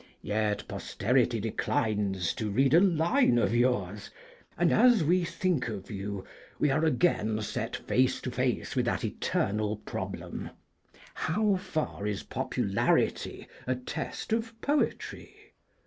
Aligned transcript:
Yet 0.23 0.67
posterity 0.67 1.39
declines 1.39 2.33
to 2.33 2.49
read 2.49 2.73
a 2.73 2.79
line 2.79 3.37
of 3.37 3.53
yours, 3.55 4.09
and, 4.57 4.71
as 4.73 5.03
we 5.03 5.23
think 5.23 5.67
of 5.69 5.91
you, 5.91 6.25
we 6.57 6.71
are 6.71 6.83
again 6.83 7.39
set 7.43 7.75
face 7.75 8.19
to 8.21 8.31
face 8.31 8.75
with 8.75 8.85
that 8.85 9.05
eternal 9.05 9.75
problem, 9.77 10.49
how 11.13 11.55
far 11.55 12.07
is 12.07 12.23
popularity 12.23 13.47
a 13.67 13.75
test 13.75 14.33
of 14.33 14.59
poetry? 14.59 15.53